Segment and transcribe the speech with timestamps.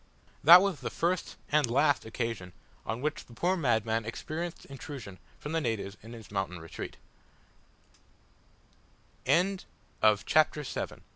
[0.43, 2.53] That was the first and last occasion
[2.87, 6.97] on which the poor madman experienced intrusion from the natives in his mountain retreat.
[10.25, 11.01] CHAPTER EIGHT.